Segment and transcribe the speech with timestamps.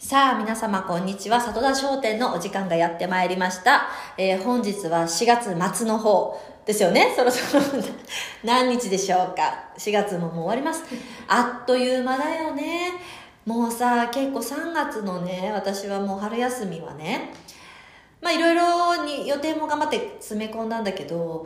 [0.00, 1.40] さあ、皆様、こんにちは。
[1.40, 3.88] 里田商店のお時間がやってまいりました。
[4.16, 7.12] えー本日は4月末の方ですよね。
[7.16, 7.64] そろそろ
[8.44, 9.70] 何日でしょうか。
[9.76, 10.84] 4月ももう終わります。
[11.26, 12.92] あっという間だよね。
[13.44, 17.32] もうさ、結構3月のね、私はもう春休みはね、
[18.22, 21.44] まあいろいろに予定も頑張って詰め込んだんだけど、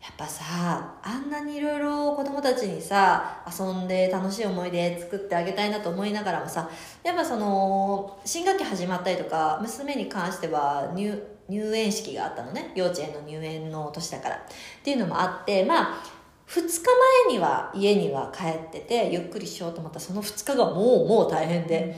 [0.00, 6.70] やっぱさ、あんなにいろいろ子供たちにさ、遊んで楽しい思い出作ってあげたいなと思いながらもさ、
[7.02, 12.72] やっぱその、新学期始まったりとか、娘に関しては入、園式があったのね。
[12.74, 14.36] 幼稚園の入園の年だから。
[14.36, 14.40] っ
[14.84, 16.17] ていうのもあって、まあ、
[16.48, 16.80] 2日
[17.26, 21.96] 前には家には帰ってて、ゆっくりしようと思ったらその2日がもう、もう大変で。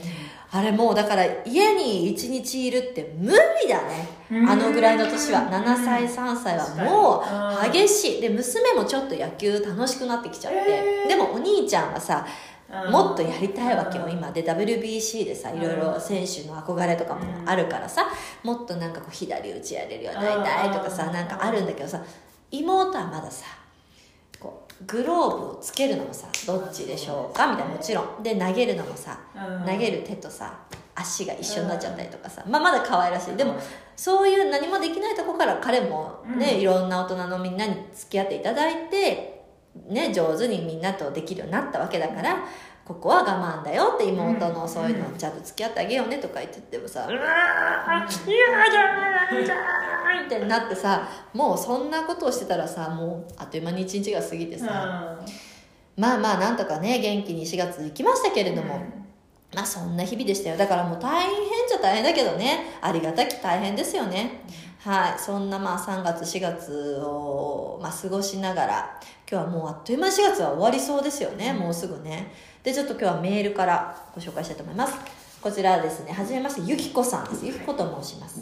[0.53, 3.37] あれもうだから家に1日いるって無理
[3.69, 4.09] だね。
[4.45, 5.43] あのぐらいの年は。
[5.49, 7.23] 7歳、3歳はも
[7.69, 8.21] う激しい。
[8.21, 11.07] で、娘もちょっと野球楽しくなってきちゃって。
[11.07, 12.27] でもお兄ちゃんはさ、
[12.89, 14.29] もっとやりたいわけよ、今。
[14.31, 18.05] で、WBC でさ、いろいろ選手の憧れとかもあるからさ、
[18.43, 22.01] もっとなんかこう左打ちやれるようになりたいとかさ、なんかあるんだけどさ、
[22.51, 23.45] 妹はまださ、
[24.87, 27.47] グローブをつけるのもさ、どっちでしょうか？
[27.51, 28.23] みたいな、もちろん。
[28.23, 29.19] で、投げるのもさ、
[29.65, 30.59] 投げる手とさ
[30.95, 33.35] 足が一緒になっちゃったりとかさ、まあ、まだ可愛らしい。
[33.35, 33.55] でも
[33.95, 39.45] そういう何もできないとこから彼もね、いろんな大人のみんなに付き合っていただいて、
[39.87, 42.43] ね、上手にみんなとできるようになったわけだから
[42.83, 55.17] ここは我慢だよって妹のそういうのちゃんと付き合ってあげようねとか言っててもさ「うわー嫌じゃんじゃん」ってなってさもうそんなことをしてたらさもうあっという間に一日が過ぎてさ、
[55.95, 58.79] まあまあなんとかね元気に4月行きましたけれども、
[59.53, 60.57] まあそんな日々でしたよ。
[60.57, 61.31] だからもう大変
[61.67, 64.43] じゃ大変だけどねありがたき大変ですよね、
[64.83, 74.97] はいそんなまあ3月4月を、まあ、過ごしながら今日はもうあっという間に4月は終わりそうですよね、もうすぐねでちょっと今日はメールからご紹介したいと思います
[75.39, 78.41] こちらはですねはじめましてゆきこさんですゆきこと申します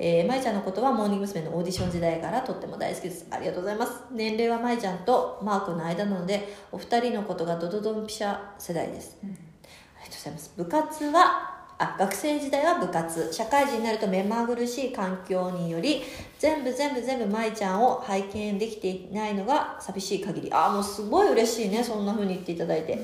[0.00, 1.42] えー、まいちゃんのことはモーニング娘。
[1.42, 3.26] のオーディション時代からとっても大好きです。
[3.32, 4.04] ありがとうございます。
[4.12, 9.18] 年齢はまいちゃんとマークの間なので、お二人のことがドドドンピシャ世代です。
[9.20, 10.52] ありがとうございます。
[10.56, 13.32] 部活は、あ、学生時代は部活。
[13.32, 16.02] 社会人になると目まぐるしい環境により、
[16.38, 20.52] 全部全部全部まいちゃんを拝見できていないのが寂しい限り。
[20.52, 21.82] あ、もうすごい嬉しいね。
[21.84, 22.98] そんな風に言っていただいて。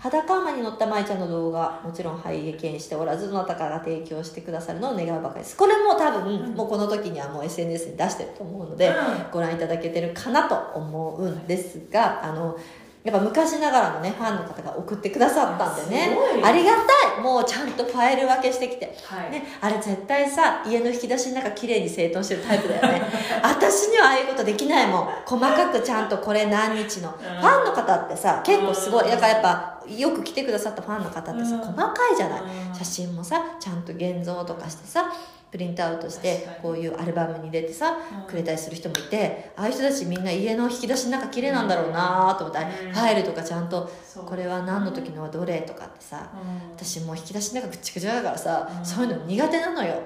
[0.00, 5.56] 裸馬に乗ったまいちゃんの動画、もちろん拝見しておらず、どなたかが提供してくださるのを願うばかりです。
[5.56, 8.92] これも多分、もうこの時にはもう SNS に出してると思うので、
[9.32, 12.56] ご覧いただけてるかなと思うんですが、あの、
[13.04, 18.96] やっぱ昔ながらのね、ファンの方が送ってくださったんでねありがたいもうちゃんとファイル分けしてきて。
[19.04, 23.02] はいね、あれ絶対さ、家の引き出しの中綺麗に整頓してるタイプだよね。
[23.42, 25.08] 私にはああいうことできないもん。
[25.24, 27.10] 細かくちゃんとこれ何日の。
[27.10, 29.10] ファンの方ってさ、結構すごい。
[29.10, 32.40] だからやっぱ、よく来てくださったファンの方ってさ、うん細かいじゃない。
[32.40, 35.10] うん写真もさ、ちゃんと現像とかしてさ、
[35.50, 38.26] プリントアウトしてこういうアルバムに入れてさ、うん。
[38.26, 42.92] くれたりする人もいてああいう人たちみんな家の引き出しの中綺麗なんだろうなと思ったら、うん。
[42.92, 43.90] ファイルとかちゃんと
[44.26, 46.70] これは何の時のはどれとかってさうん。
[46.72, 48.84] 私もう引き出しの中ぐっちゃぐちゃだからさ、うん。
[48.84, 50.02] そういうの苦手なのよ。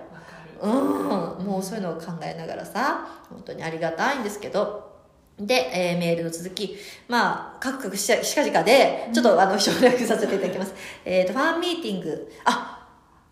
[0.63, 1.45] うん。
[1.45, 4.93] もうそういうのを考えながらさ本当にありがたいんですけど。
[5.39, 6.77] で、えーメールの続き。
[7.09, 10.75] まあ、カクカクししかじかで、ちょっとあの、省略させていただきます。
[11.05, 12.31] えっ、と、ファンミーティング。
[12.45, 12.72] あ、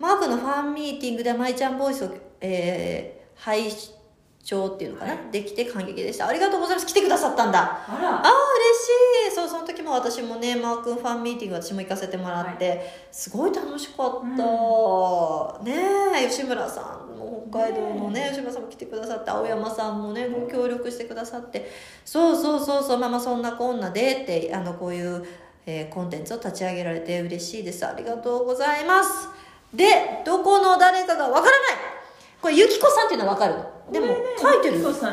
[0.00, 3.70] マークのファンミーティングでマイちゃんボイスを、えー、拝
[4.42, 6.26] 聴っていうのかな、できて感激でした。
[6.26, 6.86] ありがとうございます。
[6.86, 7.60] 来てくださったんだ。
[7.60, 8.32] ああ
[9.26, 9.36] 嬉しい。
[9.36, 12.80] そうその時も私もねマー君ファンミーティング私も行かせてもらって、
[13.12, 15.74] すごい楽しかった、ね
[16.24, 21.70] え吉村さんも北海道のね吉村さんも来てくださって青山さんもねご協力してくださって。
[22.06, 25.26] そうそうそうそうまあまあそんなこんなでってあのこういう、
[25.66, 27.86] えーコンテンツを立ち上げられて嬉しいです。
[27.86, 29.28] ありがとうございます
[29.74, 31.50] でどこの誰かがわからない。
[32.40, 33.54] これゆきこさんっていうのはわかる？
[33.54, 34.06] のでも
[34.38, 34.80] 書いてる？
[34.82, 35.12] 後ろ書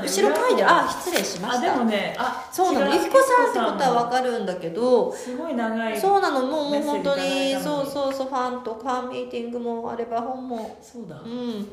[0.50, 0.68] いてる？
[0.70, 1.74] あ失礼しました。
[1.74, 2.94] あでもねあそうなの。
[2.94, 6.46] 違ゆきこさんってことはわるかるんだけど、すごい長いそうなの。
[6.48, 10.78] もうもう本当に、そうそうそう、ファンとファンミーティングもあれば本も。
[10.82, 11.20] そうだ。
[11.20, 11.68] うん。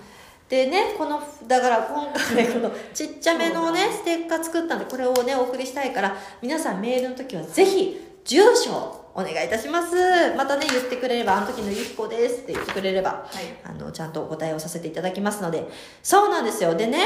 [0.48, 9.94] でね、この、だから今回このちっちゃめのね、ステッカー作ったんで、これをね、お送りしたいから、皆さんメールの時はぜひ、住所をお願いいたします。
[10.36, 15.68] またね、言ってくれれば、あの時のゆきこですって言ってくれれば、はいあの、ちゃんとお答えをさせていただきますので。
[16.02, 16.74] そうなんですよ。
[16.74, 16.98] でね、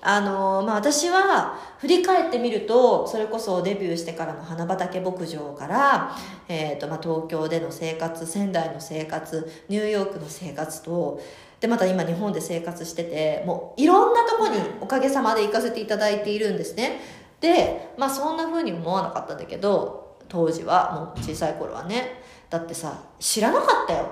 [0.00, 6.16] あの、まあ、私は、振り返ってみると、それこそデビューしてからの花畑牧場から、
[6.48, 11.20] えっ、と、まあ、東京での生活、仙台の生活、ニューヨークの生活と、
[11.60, 17.00] で、また今日本で生活してて、もういろんなとこにおかげさまで行かせていただいているんですね。
[17.40, 22.22] で、まあそんな風に思わなかったんだけど、当時は、もう小さい頃はね。
[22.50, 24.08] だってさ、知らなかったよ。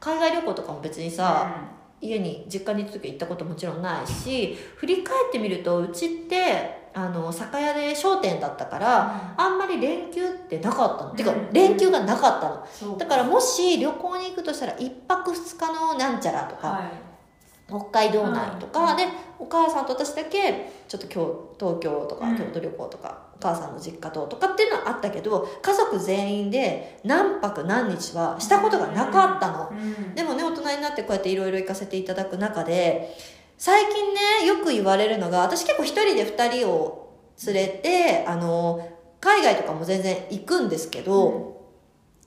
[0.00, 1.50] 海外旅行とかも別にさ、
[2.00, 11.52] 家に実家に行った時行ったこともちろんないし振り返ってみるとうちってあの酒屋で商店だったから、あんまり連休ってなかったの、てかうん。
[11.52, 12.96] 連休がなかったの。
[12.96, 16.92] だからもし旅行に行くとしたら1泊2日のなんちゃらとか、はい。
[17.66, 18.96] 北海道内とか、うん。
[18.96, 19.08] で
[19.40, 22.36] お母さんと私だけちょっと京東京とかうん。
[22.36, 30.14] 京都旅行とか、お母さんの実家ととかっていうのはあったけど家族全員で何泊何日はしたことがなかったの、うん。
[30.14, 33.14] でもね大人になってこうやっていろいろ行かせていただく中で
[33.58, 37.12] 最近ねよく言われるのが私結構一人で二人を
[37.46, 38.88] 連れてあの
[39.20, 41.62] 海外とかも全然行くんですけど、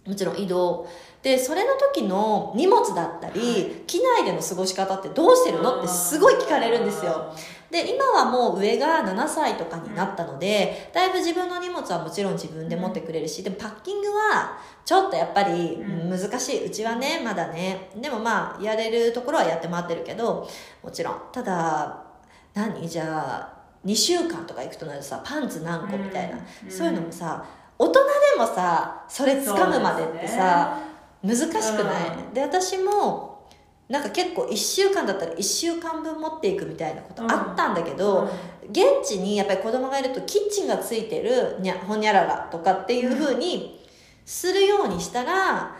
[0.05, 0.87] もちろん移動
[1.27, 3.63] でそれの時の荷物だったり、はい。
[3.85, 7.33] 機内での過ごし方ってどうしてるのってすごい聞かれるんですよ。
[7.69, 16.09] で今はもう上が7歳とかになったのでだいぶ自分の荷物はもちろん自分で持ってくれるしでもパッキングはちょっとやっぱりうん。
[16.09, 16.65] 難しい。
[16.65, 17.89] うちはねまだね。
[17.97, 20.47] でもまあやれるところはやって回ってるけど
[20.81, 21.21] もちろん。
[21.33, 22.05] ただ
[22.53, 22.87] 何？
[22.87, 26.71] じゃあ2週間とか行くとなるとさパンツ何個みたいな、うん。
[26.71, 27.45] そういうのもさ
[27.77, 27.93] 大人
[28.35, 30.79] でもさそれ掴むまでってさ、
[31.23, 32.33] 難しくない、うん。
[32.33, 33.47] で私も
[33.89, 38.29] なんか結構1週間だったら1週間分持っていくみたいなことあったんだけど、うん。
[38.69, 43.81] 現地にやっぱり子供がいるとキッチンがついてるにゃほにゃららとかっていう風に
[44.25, 45.73] するようにしたら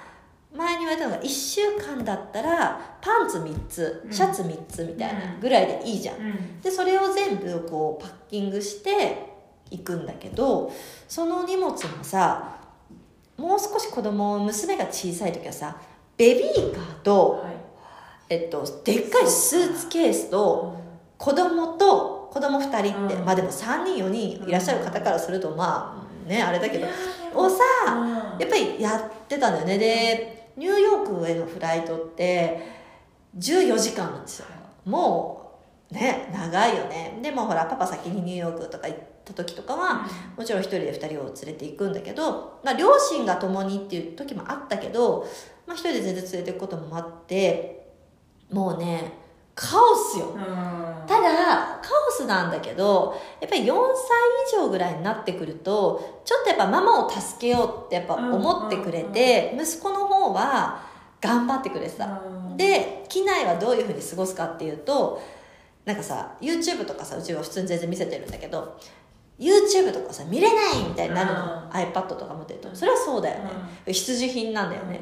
[0.56, 4.12] 前に言われたのが1週間だったらパンツ3つうん。
[4.14, 5.40] シャツ3つみたいなうん。
[5.42, 6.16] ぐらいでいいじゃん。
[6.16, 6.62] うん。
[6.62, 9.36] でそれを全部こうパッキングして
[9.70, 10.72] いくんだけど
[11.10, 12.58] その荷物もさ
[13.38, 15.78] もう少し子供娘が小さい時はさ
[16.18, 17.54] ベビーカーと、はい。
[18.30, 20.76] えっと、でっかいスーツケースと
[21.18, 23.26] 子供と子供2人って、うん。
[23.26, 26.88] まあでも3人4人いらっしゃる方からするとまあねあれだけど
[27.36, 27.64] をさ
[27.94, 28.40] うん。
[28.40, 29.78] やっぱりやってたんだよね。
[29.78, 32.60] でニューヨークへのフライトって
[33.38, 34.48] 14時間なんですよ。
[34.86, 35.62] も
[35.92, 37.20] うね長いよね。
[37.22, 40.08] でもほらパパ先にニューヨークとか行った時とかは
[40.38, 45.28] もちろん一人で二人を連れて行くんだけど、まあ、両親が共にっていう時もあったけど、
[45.66, 47.88] まあ、一人で全然連れて行くこともあって
[48.52, 49.28] もうね
[49.58, 50.28] カオスよ。
[50.28, 50.44] うん。
[51.08, 53.74] ただカオスなんだけどやっぱり4歳
[54.60, 60.84] 以上ぐらいになってくるとちょっとやっぱママを助けようってやっぱ思ってくれて、息子の方は
[61.20, 62.58] 頑張ってくれてた、うん。
[62.58, 65.22] で機内はどういうふうに過ごすかっていうと
[65.86, 68.78] なんかさ YouTube とかさうちは普通に全然見せてるんだけど
[69.40, 71.70] YouTube とかさ見れないみたいになるの、うん。
[71.70, 72.76] iPad とか持ってると。
[72.76, 73.52] それはそうだよね、
[73.86, 75.02] 必需品なんだよね、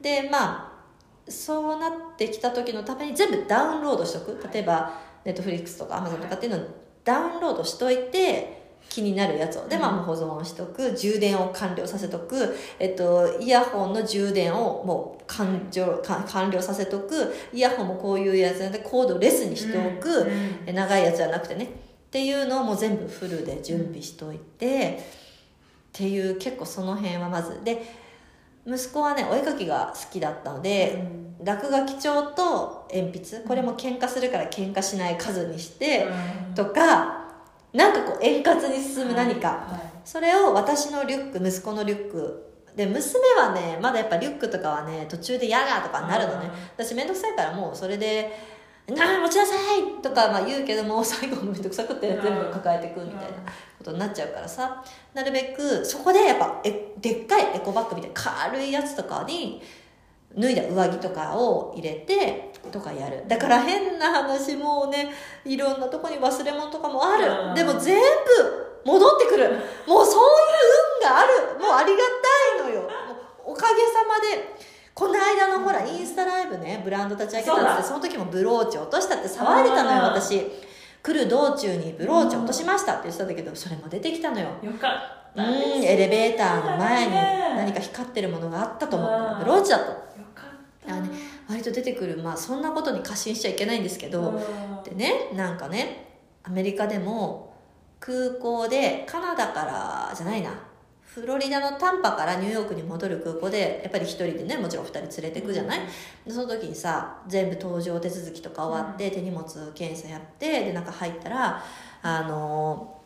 [0.00, 0.74] でまあ
[1.30, 4.38] そうなってきた時のために全部ダウンロードしとく。
[4.52, 4.92] 例えば
[5.24, 6.66] Netflix とか Amazon とかっていうのを
[7.04, 9.66] ダウンロードしといて気になるやつを。
[9.66, 10.94] で、まあ、保存しとく。
[10.94, 17.34] 充電を完了させとく、えっと、イヤホンの充電をもう完了か完了させとく。
[17.52, 20.30] イヤホンもこういうやつなんでコードをレスにしておく、
[20.70, 21.68] 長いやつじゃなくてね
[22.14, 25.02] っていうのをもう全部フルで準備しといて、っ
[25.92, 27.64] ていう結構その辺はまず。
[27.64, 27.82] で
[28.64, 31.04] 息子はねお絵描きが好きだったので、
[31.42, 33.40] 落書き帳と鉛筆。
[33.40, 36.06] これも喧嘩するから喧嘩しない数にして、
[36.48, 36.54] うん。
[36.54, 37.24] とか
[37.72, 42.52] なんかこう円滑に進む何か、はいそれを私のリュック息子のリュック。
[42.76, 46.48] で娘はねまだやっぱリュックとかはね途中で嫌だとかになるのね。
[46.76, 48.30] 私面倒くさいからもうそれで
[48.88, 53.38] 「なあ持ちなさい!」とかまあ言うけども最後面倒くさくって全部抱えてくみたいな
[53.78, 54.84] ことになっちゃうからさ。
[55.14, 58.20] なるべくそこでやっぱえでっかいエコバッグみたいな
[58.50, 59.62] 軽いやつとかに
[60.36, 63.24] 脱いだ上着とかを入れてとかやる。
[63.28, 67.54] だから変な話もうねいろんなとこに忘れ物とかもある、うん。
[67.54, 69.50] でも全部戻ってくる。
[69.86, 70.34] もうそういう
[71.00, 71.58] 運がある。
[71.60, 71.98] もうありが
[72.58, 72.90] たいのよ。
[73.44, 74.74] おかげさまで。
[74.94, 76.23] この間のほらインスタ
[76.58, 80.40] ねブランド立ち上げたんですその時もブローチ落としたって騒いでたのようん私。
[81.02, 84.46] 来る道中にブローチ落としましたって言ってたんだけどそれも出てきたのよ。
[84.62, 85.42] よかった。
[85.42, 87.54] うんエレベーターの前にね。
[87.56, 89.38] 何か光ってるものがあったと思ったらうん。
[89.40, 89.96] ブローチだったよ
[90.34, 90.94] かった。
[90.94, 91.18] あのね
[91.48, 94.82] 割と出てくるまあそんなことに過信しちゃいけないんですけど、うん。
[94.82, 96.08] でねなんかね
[96.42, 97.54] アメリカでも
[98.00, 100.50] 空港でカナダからじゃないな
[101.14, 105.80] フロリダのタンパからニューヨークに戻る空港でやっぱり一人でねもちろん二人連れてくじゃない、
[106.26, 109.44] でその時にさ全部搭乗手続きとか終わって、手荷物
[109.74, 111.62] 検査やってで中入ったら
[112.02, 113.04] あのー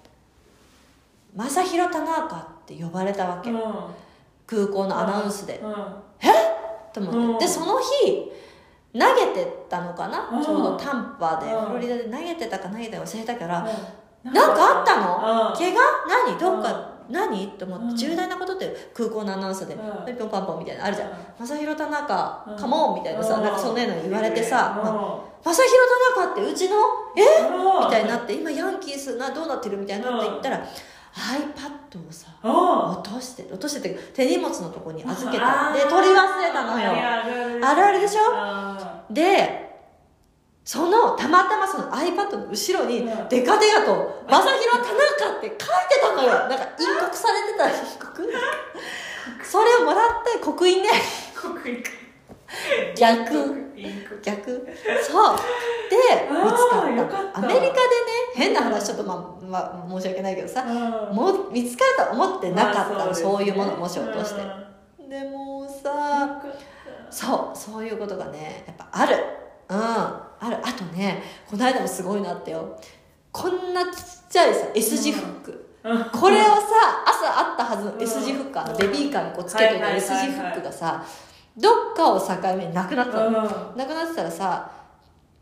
[1.36, 3.60] 正弘田中って呼ばれたわけ、うん。
[4.46, 5.72] 空港のアナウンスで、うん。
[6.92, 7.38] と思って、うん。
[7.38, 8.32] でその日
[8.98, 10.42] 投げてたのかな、うん。
[10.42, 11.66] ちょうどタンパで、うん。
[11.66, 13.68] フロリダで投げてたか投げたか忘れたから、
[14.24, 14.32] うん。
[14.32, 15.54] なんかあったの、うん。
[15.54, 15.80] 怪我？
[16.26, 16.38] 何？
[16.38, 17.48] どっか何？
[17.58, 17.96] と思って、うん。
[17.96, 19.80] 重大なことって空港のアナウンスで、うん。
[20.06, 21.08] ピョンパンポンみたいなのあるじゃん。
[21.10, 22.56] うん「正弘田中、うん。
[22.56, 23.42] カモン」みたいなさ、うん。
[23.44, 24.84] なんかそんなような言われてさ「うん。
[24.84, 25.70] ま正弘
[26.14, 26.76] 田中ってうちの？
[27.16, 27.22] え？
[27.48, 27.84] うん。
[27.86, 32.90] みたいになって今ヤンキースなどうなってるみたいになって言ったら、iPad をさうん。
[33.00, 35.78] 落として落としてって手荷物のとこに預けあー。
[35.78, 36.90] たで取り忘れたのよ。
[36.92, 37.64] ある。
[37.64, 38.20] あるでしょ？
[38.34, 39.67] あで
[40.68, 43.28] そのたまたまその iPad の後ろにうん。
[43.30, 45.64] デカデカと「正弘田中」って書いて
[45.98, 46.28] たのよ。
[46.28, 48.32] なんか印告されてた印告
[49.42, 51.82] それをもらって刻印ねー刻印
[52.94, 53.72] 逆。
[54.22, 54.68] 逆。
[55.02, 55.36] そう。
[55.88, 57.38] で見つかった。
[57.38, 57.74] アメリカでね
[58.34, 61.16] 変な話ちょっとまあ、まあ、申し訳ないけどさうん。
[61.16, 63.30] もう見つかると思ってなかったの、まあですね。
[63.30, 64.42] そういうものもし落として。
[65.00, 65.08] うん。
[65.08, 66.42] でもよさ
[67.08, 69.16] そうそういうことがねやっぱある。
[69.70, 70.56] うんある。
[70.62, 72.78] あとねこの間もすごいなってよ。
[73.30, 73.92] こんなちっ
[74.30, 76.04] ちゃいさ S 字フック、うん。
[76.10, 76.52] これをさ
[77.06, 79.96] 朝あったはずの S 字フック、あのベビーカーにこうつけといたはいはい。
[79.98, 81.04] S 字フックがさ
[81.56, 82.26] どっかを境
[82.56, 83.76] 目になくなったの、うん。
[83.76, 84.70] なくなってたらさ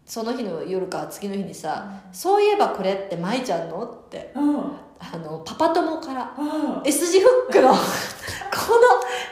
[0.04, 4.32] その日の夜か次の日にさ「そういえばこれって舞ちゃんの?」って。
[4.34, 6.82] うんあのパパ友からうん。
[6.84, 7.82] S 字フックのこの S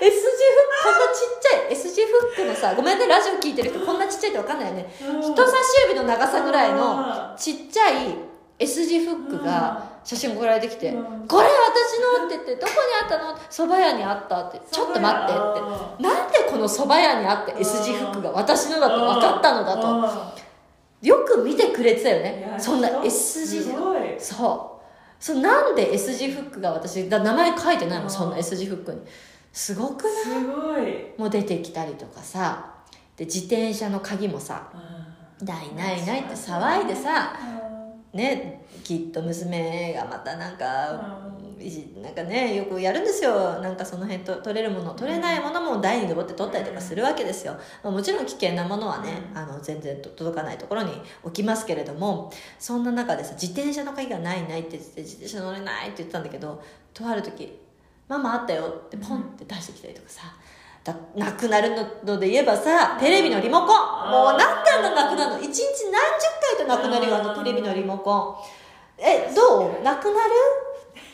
[0.00, 4.94] 字フックこんなちっちゃい S 字フックのさごめんねラジオ聞いてる人こんなちっちゃいって分かんないよね。
[4.98, 5.54] 人差し
[5.88, 8.16] 指の長さぐらいのちっちゃい
[8.58, 11.26] S 字フックが写真送られてきて「うん。
[11.26, 16.02] これ私の?」って言って「どこにあったの?」「蕎麦屋にあった」って「ちょっと待って」って。
[16.02, 20.44] なんでこの蕎麦屋にあって S 字フックが私のだと分かったのだと。
[21.02, 22.54] よく見てくれてたよね。
[22.58, 23.62] そんな S 字
[24.18, 24.73] そう
[25.20, 28.08] そうなんで S 字フックが私だ名前書いてないもうん。
[28.08, 29.00] んそんな S 字フックに。
[29.52, 30.12] すごくない？
[30.24, 31.12] すごい。
[31.18, 32.70] もう出てきたりとかさ。
[33.16, 34.68] で自転車の鍵もさ
[35.40, 37.32] 「ないないない」って騒いでさ
[38.12, 41.20] ねきっと娘がまたなんか、
[42.02, 43.60] なんかねよくやるんですよ。
[43.60, 50.92] なんかその辺と取れるもの取れないものも台に登って取ったりとかするわけですよ、まあもちろん危険なものはね、あの全然と届かないところに
[51.22, 57.60] 置きますけれどもそんな中でさ自転車の鍵がないないって言って自転車乗れないって言ってたんだけどとある時
[58.08, 60.22] 「ママあったよ」ってポンって出してきたりとかさ
[60.84, 61.70] だなくなる
[62.04, 64.10] ので言えばさテレビのリモコン。
[64.10, 65.38] もうなんであんななくなるの？
[65.40, 66.26] 一日何十
[66.58, 68.34] 回となくなるよあのテレビのリモコン。
[68.98, 69.82] えどう？
[69.82, 70.30] なくなる？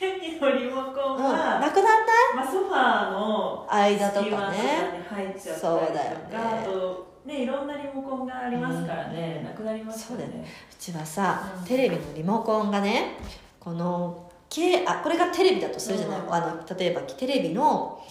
[0.01, 2.37] テレビのリモコンうん、は、なくならない？
[2.37, 9.45] まあ、ソファーの間とかね入っちゃったりとかそうだよねあとねいろんなリモコンがありますからね、うん。
[9.45, 10.47] なくなりますからそうだね。
[10.73, 11.65] うちはさ、うん。
[11.67, 13.19] テレビのリモコンがね
[13.59, 16.33] このけあこれがテレビだとするじゃない、うん。
[16.33, 18.03] あの例えばテレビの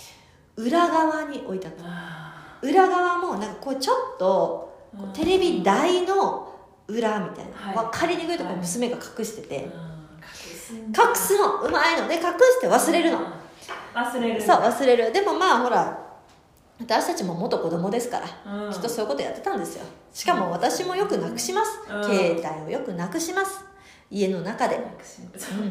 [0.57, 1.83] 裏側に置いてあった。
[1.85, 4.77] あ裏側もなんかこうちょっと
[5.15, 6.53] テレビ台の
[6.87, 7.75] 裏みたいな、はい。
[7.75, 8.57] 分かりにくいとこはい。
[8.57, 9.98] 娘が隠してて、うん
[10.75, 11.61] 隠すの。
[11.61, 12.07] うまいの。
[12.07, 13.25] で隠して忘れるの、うん
[13.93, 15.11] 忘れるそう忘れる。
[15.11, 16.07] でもまあほら
[16.79, 18.71] 私たちも元子供ですから、うん。
[18.71, 19.85] きっとそういうことやってたんですよ。
[20.13, 22.03] しかも私もよくなくします、うん。
[22.03, 23.65] 携帯をよくなくします。
[24.11, 24.79] 家の中で、う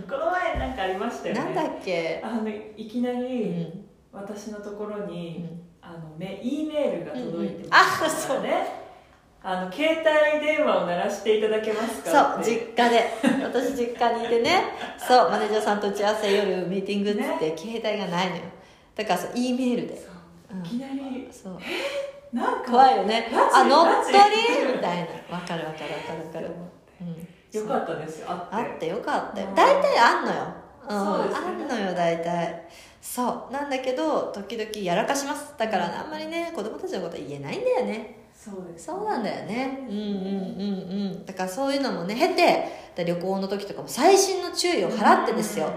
[0.09, 1.41] この前なんかありましたよね。
[1.41, 2.21] なんだっけ？
[2.25, 7.71] あのいきなうりん、私のところうに、ん、あのメ E メールが届いてうんうん。
[7.71, 8.43] ますあそう。
[8.43, 8.88] ね
[9.43, 12.51] あの携帯電話を鳴らしていただけますそうかって。
[12.51, 13.11] 実家で。
[13.45, 14.63] 私実家にいてね。
[14.99, 18.43] そうマネージャーさんと打ち合わせ夜ミーティングっつって、携帯がないのよ。
[18.97, 19.97] だからそう E メールで。
[19.97, 20.67] そううん。
[20.67, 21.29] いきなり。
[21.31, 21.59] そう。
[22.33, 23.31] なんか怖いよね。
[23.55, 24.73] あ乗っ取り？
[24.75, 25.37] みたいな。
[25.37, 26.51] わかるわかるわかるわかる、
[27.01, 28.57] うん、よかったですよあって。
[28.57, 29.47] あってよかったよ。
[29.49, 29.55] うん。
[29.55, 30.43] 大体あんのよ、
[30.89, 31.35] うん、そうね。
[31.35, 32.63] あんのよ大体。
[33.01, 33.53] そう。
[33.53, 35.55] なんだけど時々やらかします。
[35.57, 39.85] だからねあんまりね子供たちのことは言えないんだよねそうですそうなんだよね。
[39.91, 41.27] うんうんうんうん。
[41.27, 45.73] だからそういうのもね経てで旅行の時とかも細心の注意を払ってですよ。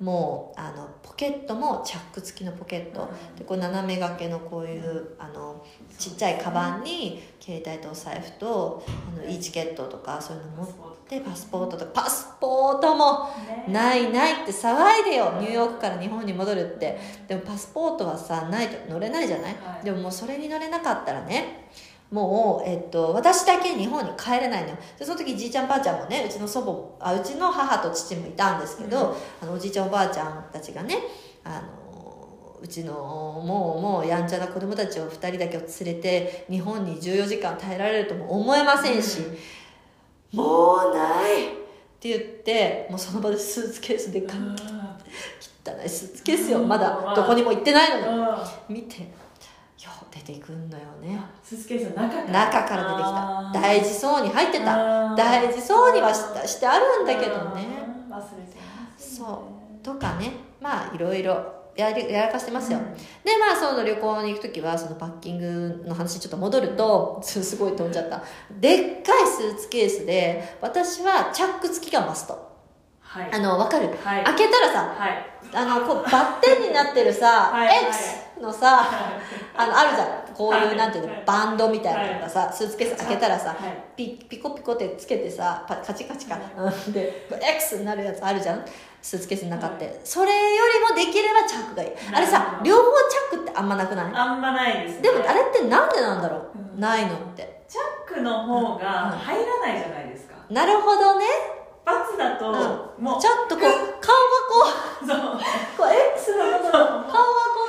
[0.00, 3.06] もうあのポケットもチャック付きのポケット。
[3.38, 5.62] でこう斜め掛けのこういうあの
[5.98, 8.82] ちっちゃいカバンに携帯とお財布と
[9.14, 10.66] あの e チケットとかそういうの持っ
[11.06, 11.76] てパスポート。
[11.76, 13.28] とかパスポートも
[13.68, 15.34] ないないって騒いでよ。
[15.38, 16.98] ニューヨークから日本に戻るって。
[17.28, 19.56] でもパスポートはさないと乗れないじゃない。
[19.84, 21.68] でももうそれに乗れなかったらね
[22.10, 24.76] もう、えっと、私だけ日本に帰れないのよ。
[24.98, 29.14] でその時じいちゃんばあちゃんもねうちの祖母あうちの母と父もいたんですけど、うん。
[29.42, 30.98] あのおじいちゃんおばあちゃんたちがね
[31.42, 39.22] あのうちのもうもうやんちゃな子供たちを2人だけを連れて日本に14時間耐えられるとも思えませんし、
[40.32, 41.48] もうないっ
[41.98, 44.54] て言ってもうその場でスーツケースでかうん。
[44.54, 46.60] 汚いスーツケースよ。
[46.60, 46.68] うん。
[46.68, 48.36] まだどこにも行ってないのにうん。
[48.76, 49.02] 見て。
[49.02, 49.08] よ
[50.24, 51.20] 出てくんのよね。
[51.42, 52.46] スーツケースの中から。
[52.46, 53.60] 中から出てきた。
[53.60, 55.14] 大事そうに入ってた。
[55.14, 57.66] 大事そうにはしたしてあるんだけどね。
[58.08, 59.16] うん忘れてますね。
[59.18, 59.44] そ
[59.80, 59.84] う。
[59.84, 60.32] とかね。
[60.60, 62.78] ままあいろいろやりやらかしてますよ、
[63.22, 68.22] でまあその旅行に行く時はそのパッキングの話ちょっと戻るとす すごい飛んじゃった。
[68.50, 72.56] でっかいスーツケースで私はチャック付きがマスト。
[73.00, 73.28] はい。
[73.30, 74.24] あのわかる、はい。
[74.24, 75.36] 開けたらさはい。
[75.54, 77.52] あのこうバッテンになってるさ
[77.88, 78.86] X のさ
[79.56, 80.34] あのあるじゃん。
[80.34, 80.76] こういう、はい。
[80.76, 81.22] なんていうのはい。
[81.24, 83.58] バンドみたいなのがさ、スーツケース開けたらさ、はい。
[83.96, 86.92] ピピコピコってつけてさパカチカチか、うん。
[86.92, 87.26] で
[87.56, 88.64] X になるやつあるじゃん。
[89.00, 91.90] スーツケースの中って、それよりもできればチャックがいい。
[92.12, 94.12] あれさ両方チャックってあんまなくない？
[94.14, 95.02] あんまないですね。
[95.02, 96.80] でもあれってなんでなんだろう、うん。
[96.80, 97.62] ないのって。
[97.68, 97.80] チャ
[98.12, 100.34] ックの方が入らないじゃないですか。
[100.50, 101.24] なるほどね、
[101.84, 103.04] バツだと、うん。
[103.04, 103.80] もうちょっとこう顔が
[104.50, 104.70] こ
[105.02, 105.18] う そう。
[105.76, 107.14] こう X のところ顔がこ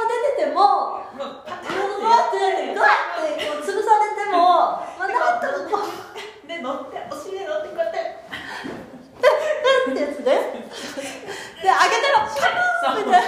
[0.05, 0.07] う
[0.37, 2.89] 出ててももうパタうわってなってグワッ
[3.37, 5.89] てこう潰されても、まあ、なんとかこ
[6.45, 7.97] うで乗ってお尻で乗ってこうやって
[9.91, 13.21] ってやつでで開けたらパそうみたい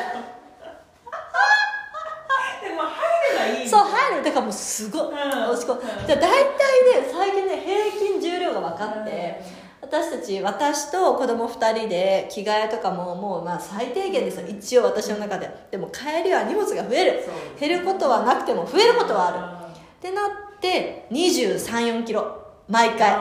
[2.62, 2.88] でも入
[3.32, 9.42] ればいいそう入るだからもうすごい、うん押し込むうんで大体ね最近ね平均重量が分かって、
[9.82, 14.48] 私たち私と子供2人で着替えとかももうまあ最低限ですよ。
[14.48, 15.50] 一応私の中で。
[15.72, 17.24] でも帰りは荷物が増える。
[17.60, 19.70] 減ることはなくても増えることはある。
[19.72, 22.38] ってなって2 3 4キロ。
[22.68, 23.12] 毎回。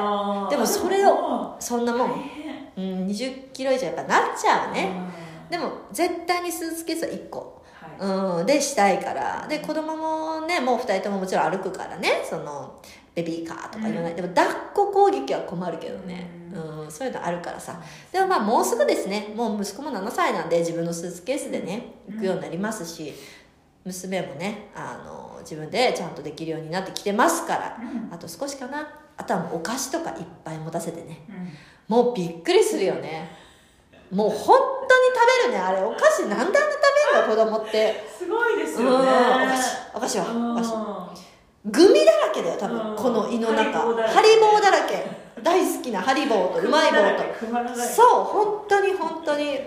[0.50, 2.58] でもそれをそんなも大ん、変。
[2.76, 4.92] うん、20キロ以上やっぱなっちゃうね、
[5.44, 5.50] うん。
[5.50, 7.62] でも絶対にスーツケースは1個。
[7.72, 8.38] はい。
[8.40, 9.46] うん、でしたいから。
[9.48, 12.22] で子供もねもう2人とももちろん歩くからね。
[12.28, 12.78] その
[13.14, 14.16] ベビーカーとかいろんな、うん。
[14.16, 17.80] でも抱っこ攻撃は困るけどね、うんそういうのあるからさ。
[18.12, 19.32] でもまあもうすぐですね。
[19.34, 23.12] もう息子も7歳なんで自分のスーツケースでね行くようになりますし
[23.84, 28.14] 娘もねあの自分でちゃんとできるようになってきてますからうん。
[28.14, 28.88] あと少しかな。
[29.16, 31.24] あとはもうお菓子とかいっぱい持たせてね。
[31.28, 31.96] うん。
[31.96, 33.28] もうびっくりするよね。
[34.12, 34.56] もう本
[34.88, 35.58] 当に食べるね。
[35.58, 36.56] あれお菓子なんであんな食
[37.36, 37.50] べるの？
[37.52, 38.04] 子供って。
[38.18, 38.86] すごいですうん。
[38.86, 40.24] よねお菓子お菓子は。
[40.52, 40.74] お菓子。
[40.74, 41.27] う
[41.66, 42.72] グミだらけだよ多うん。
[42.94, 43.80] 分この胃の中。
[43.80, 45.04] ハリボーだらけ
[45.42, 49.60] 大好きなハリボーとうまい棒とそう本当に本当に。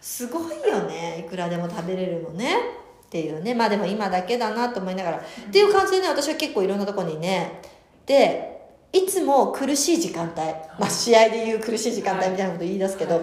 [0.00, 1.24] すごいよね。
[1.26, 2.56] いくらでも食べれるのね。
[3.06, 3.54] っていうね。
[3.54, 7.60] まあでも今だけだなと思いながら、っていう感じでね私は結構いろんなとこにね。
[8.04, 8.54] で
[8.92, 10.42] いつも苦しい時間帯、
[10.78, 13.20] まあ、試合でいう苦しい時間帯みたいなこと言い出すけど、は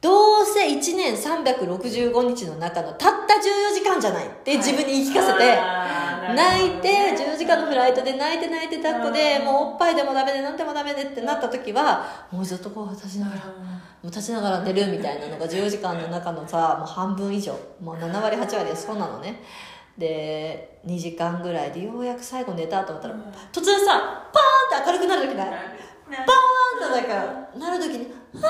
[0.00, 5.96] どうせ1年365日の中のたった14時間じゃないって自分に言い聞かせて、あー。
[5.96, 9.44] なる泣いてほどね10時間のフライトで泣いて泣いて抱っこでうん。
[9.46, 13.52] もうおっぱいでもダメで何でもダメでってなった時はもうずっとこう立ちながらも
[14.04, 17.52] う立ちながら寝るみたいなのが14時間の中のさもう半分以上。
[17.80, 19.42] もう7割8割でそうなのね。
[19.98, 23.20] で2時間ぐらいでようやく最後寝たと思ったらうん。
[23.52, 25.46] 突然さパーンって明るくなる時ない？
[25.46, 28.48] なパーンってなんかなる時に「は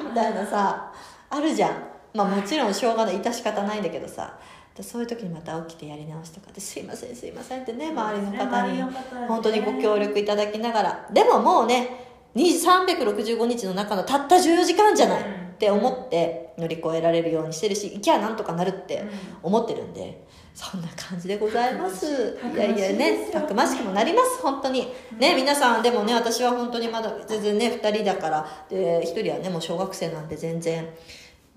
[0.00, 0.92] あ」みたいなさ
[1.30, 1.70] あるじゃん。
[2.14, 3.20] まあもちろんしょうがない。
[3.20, 4.32] 致し方ないんだけどさ。
[4.32, 8.82] でそういう時にまた起きてやり直しとかで「すいませんすいません」ってね周りの方に。
[9.26, 15.24] 本当にご協力いただきながらでももうね365日の中のたった14時間じゃないっ
[15.58, 19.04] て思って乗り越えられるようにしてるし行きゃなんとかなるって
[19.42, 22.36] 思ってるんでそんな感じでございます。
[22.52, 24.92] いやいやねたくましくもなります本当に。
[25.18, 30.88] ね皆さんでもね私は本当にまだ全然ね2人だからで1人はねもう小学生なんで全然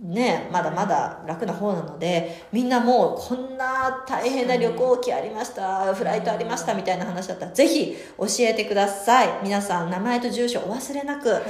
[0.01, 9.29] ねまだまだ楽な方なのでみんなもうこんな大変な旅行機ありましたフライトありましたみたいな話だったらぜひ教えてください。
[9.43, 11.29] 皆さん名前と住所お忘れなく。
[11.29, 11.41] は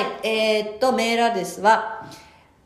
[0.00, 0.26] い。
[0.26, 2.06] えーっとメールアドレスは